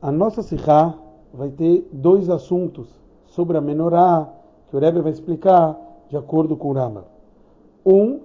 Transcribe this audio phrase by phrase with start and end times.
[0.00, 0.94] A nossa Sikha
[1.34, 2.88] vai ter dois assuntos
[3.26, 4.32] sobre a menorá
[4.70, 5.76] que o Rebbe vai explicar
[6.08, 7.04] de acordo com o Rama.
[7.84, 8.20] Um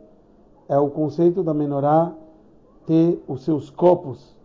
[0.70, 2.14] é o conceito da menorá
[2.86, 4.36] ter os seus copos,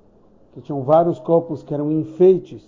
[0.54, 2.67] que tinham vários copos que eram enfeites,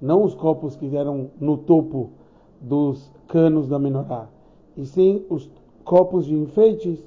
[0.00, 2.08] não os copos que eram no topo
[2.62, 4.26] dos canos da menorá,
[4.74, 5.50] e sim os
[5.84, 7.04] copos de enfeites,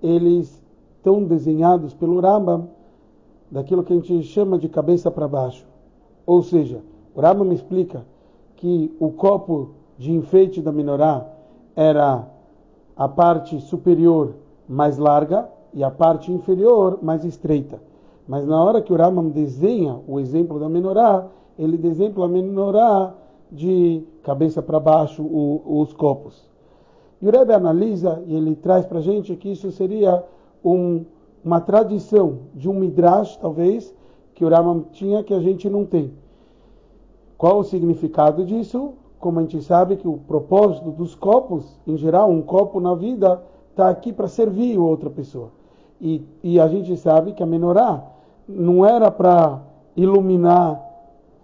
[0.00, 0.62] eles
[0.98, 2.68] estão desenhados pelo Rambam
[3.50, 5.66] daquilo que a gente chama de cabeça para baixo.
[6.28, 6.82] Ou seja,
[7.14, 8.04] o Rama me explica
[8.56, 11.26] que o copo de enfeite da menorá
[11.74, 12.28] era
[12.94, 14.34] a parte superior
[14.68, 17.80] mais larga e a parte inferior mais estreita.
[18.28, 21.26] Mas na hora que o Rambam desenha o exemplo da menorá,
[21.58, 23.14] ele desenha a menorá
[23.50, 26.46] de cabeça para baixo o, os copos.
[27.22, 30.22] E o Rebbe analisa e ele traz para a gente que isso seria
[30.62, 31.06] um,
[31.42, 33.96] uma tradição de um midrash, talvez,
[34.38, 36.12] que o Rambam tinha que a gente não tem.
[37.36, 38.92] Qual o significado disso?
[39.18, 43.42] Como a gente sabe que o propósito dos copos, em geral, um copo na vida
[43.70, 45.50] está aqui para servir outra pessoa.
[46.00, 48.00] E, e a gente sabe que a menorá
[48.48, 49.60] não era para
[49.96, 50.80] iluminar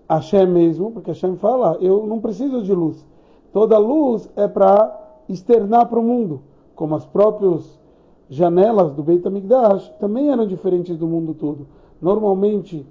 [0.08, 3.04] Hashem mesmo, porque Hashem fala, eu não preciso de luz.
[3.52, 6.42] Toda luz é para externar para o mundo,
[6.76, 7.76] como as próprias
[8.30, 11.66] janelas do Beit HaMikdash também eram diferentes do mundo todo.
[12.04, 12.86] Normalmente,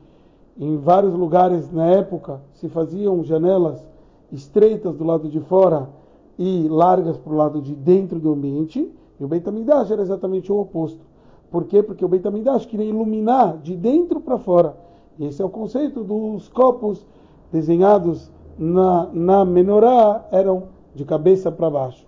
[0.57, 3.87] em vários lugares na época, se faziam janelas
[4.31, 5.87] estreitas do lado de fora
[6.35, 9.47] e largas para o lado de dentro do ambiente, e o Beit
[9.91, 11.05] era exatamente o oposto.
[11.51, 11.83] Por quê?
[11.83, 12.25] Porque o Beit
[12.67, 14.75] queria iluminar de dentro para fora.
[15.19, 17.05] E esse é o conceito dos copos
[17.51, 22.07] desenhados na, na menorá, eram de cabeça para baixo.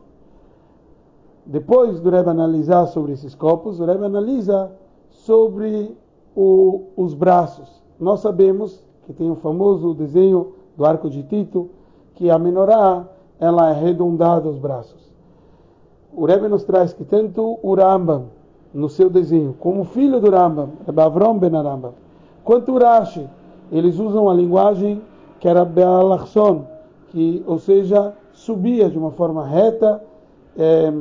[1.46, 4.72] Depois do Rebbe analisar sobre esses copos, o Rebbe analisa
[5.12, 5.96] sobre
[6.36, 7.82] o, os braços.
[8.00, 11.70] Nós sabemos que tem o famoso desenho do arco de Tito,
[12.16, 13.06] que a menorá
[13.40, 15.14] ela é arredondada os braços.
[16.14, 18.28] O Rebbe nos traz que tanto o Rambam,
[18.74, 21.94] no seu desenho, como o filho do Rambam, Rebbe Avrom ben Arambam,
[22.44, 23.26] quanto o Rashi,
[23.72, 25.02] eles usam a linguagem
[25.40, 26.66] que era Bealachson,
[27.10, 30.04] que, ou seja, subia de uma forma reta,
[30.58, 30.92] é,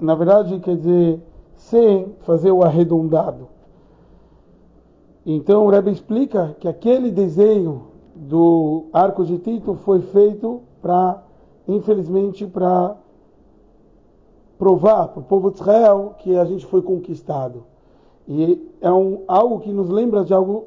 [0.00, 1.20] na verdade, quer dizer,
[1.68, 3.48] sem fazer o arredondado.
[5.24, 11.22] Então o Rebbe explica que aquele desenho do arco de Tito foi feito para,
[11.66, 12.96] infelizmente, para
[14.58, 17.64] provar para o povo de Israel que a gente foi conquistado.
[18.26, 20.66] E é um, algo que nos lembra de algo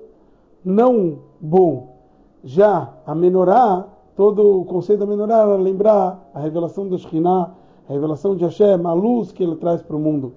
[0.64, 1.96] não bom.
[2.44, 3.86] Já a menorá,
[4.16, 7.52] todo o conceito da menorá era lembrar a revelação do Shekhinah,
[7.90, 10.34] a revelação de Hashem, a luz que ele traz para o mundo.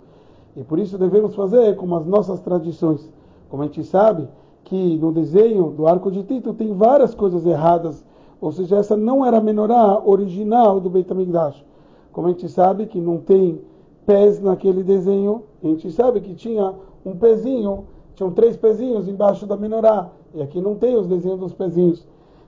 [0.57, 3.11] E por isso devemos fazer como as nossas tradições.
[3.49, 4.29] Como a gente sabe
[4.65, 8.05] que no desenho do arco de Tito tem várias coisas erradas,
[8.41, 11.65] ou seja, essa não era a menorá original do Beit HaMikdash.
[12.13, 13.61] Como a gente sabe que não tem
[14.07, 19.57] pés naquele desenho, a gente sabe que tinha um pezinho, tinham três pezinhos embaixo da
[19.57, 22.07] menorá, e aqui não tem os desenhos dos pezinhos.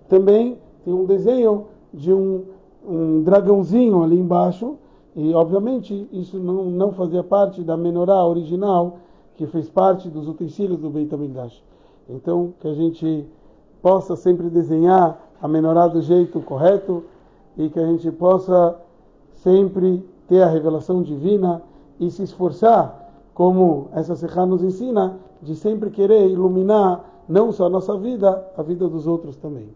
[0.08, 2.44] Também tem um desenho de um,
[2.86, 4.76] um dragãozinho ali embaixo,
[5.16, 8.98] e, obviamente, isso não, não fazia parte da menorá original,
[9.34, 11.64] que fez parte dos utensílios do Beit HaMikdash.
[12.06, 13.26] Então, que a gente
[13.80, 17.02] possa sempre desenhar a menorá do jeito correto
[17.56, 18.76] e que a gente possa
[19.36, 21.62] sempre ter a revelação divina
[21.98, 27.70] e se esforçar, como essa Sechá nos ensina, de sempre querer iluminar não só a
[27.70, 29.68] nossa vida, a vida dos outros também.